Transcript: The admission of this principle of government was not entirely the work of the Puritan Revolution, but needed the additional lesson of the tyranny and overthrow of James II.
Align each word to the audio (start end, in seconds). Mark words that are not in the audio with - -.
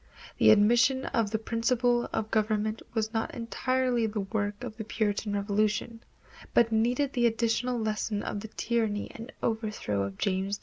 The 0.39 0.49
admission 0.49 1.05
of 1.05 1.29
this 1.29 1.43
principle 1.45 2.09
of 2.11 2.31
government 2.31 2.81
was 2.95 3.13
not 3.13 3.35
entirely 3.35 4.07
the 4.07 4.21
work 4.21 4.63
of 4.63 4.75
the 4.77 4.83
Puritan 4.83 5.33
Revolution, 5.35 6.01
but 6.55 6.71
needed 6.71 7.13
the 7.13 7.27
additional 7.27 7.77
lesson 7.79 8.23
of 8.23 8.39
the 8.39 8.47
tyranny 8.47 9.11
and 9.13 9.31
overthrow 9.43 10.01
of 10.01 10.17
James 10.17 10.57
II. 10.57 10.59